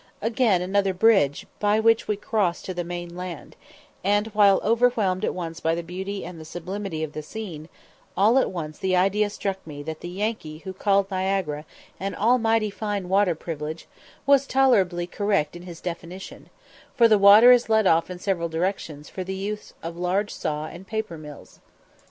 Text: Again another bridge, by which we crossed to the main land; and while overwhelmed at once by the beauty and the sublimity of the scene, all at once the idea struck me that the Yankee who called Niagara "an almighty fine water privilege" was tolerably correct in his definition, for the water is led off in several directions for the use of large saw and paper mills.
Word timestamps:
Again 0.23 0.63
another 0.63 0.95
bridge, 0.95 1.45
by 1.59 1.79
which 1.79 2.07
we 2.07 2.15
crossed 2.15 2.65
to 2.65 2.73
the 2.73 2.83
main 2.83 3.15
land; 3.15 3.55
and 4.03 4.25
while 4.33 4.59
overwhelmed 4.63 5.23
at 5.23 5.35
once 5.35 5.59
by 5.59 5.75
the 5.75 5.83
beauty 5.83 6.25
and 6.25 6.39
the 6.39 6.43
sublimity 6.43 7.03
of 7.03 7.13
the 7.13 7.21
scene, 7.21 7.69
all 8.17 8.39
at 8.39 8.49
once 8.49 8.79
the 8.79 8.95
idea 8.95 9.29
struck 9.29 9.57
me 9.67 9.83
that 9.83 9.99
the 9.99 10.07
Yankee 10.09 10.57
who 10.65 10.73
called 10.73 11.11
Niagara 11.11 11.65
"an 11.99 12.15
almighty 12.15 12.71
fine 12.71 13.09
water 13.09 13.35
privilege" 13.35 13.87
was 14.25 14.47
tolerably 14.47 15.05
correct 15.05 15.55
in 15.55 15.61
his 15.61 15.79
definition, 15.79 16.49
for 16.95 17.07
the 17.07 17.19
water 17.19 17.51
is 17.51 17.69
led 17.69 17.85
off 17.85 18.09
in 18.09 18.17
several 18.17 18.49
directions 18.49 19.07
for 19.07 19.23
the 19.23 19.35
use 19.35 19.75
of 19.83 19.95
large 19.95 20.33
saw 20.33 20.65
and 20.65 20.87
paper 20.87 21.15
mills. 21.19 21.59